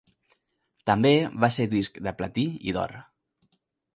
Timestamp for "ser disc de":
1.57-2.15